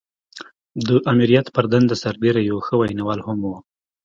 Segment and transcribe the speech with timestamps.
[0.87, 3.53] د آمريت پر دنده سربېره يو ښه ويناوال هم و.